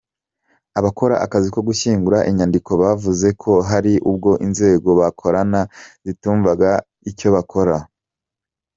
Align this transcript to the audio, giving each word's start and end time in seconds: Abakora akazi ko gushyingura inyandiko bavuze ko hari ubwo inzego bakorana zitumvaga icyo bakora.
Abakora 0.79 1.15
akazi 1.25 1.47
ko 1.55 1.59
gushyingura 1.67 2.19
inyandiko 2.29 2.71
bavuze 2.81 3.27
ko 3.41 3.51
hari 3.69 3.93
ubwo 4.09 4.31
inzego 4.45 4.89
bakorana 4.99 5.61
zitumvaga 6.05 6.69
icyo 7.09 7.27
bakora. 7.35 7.75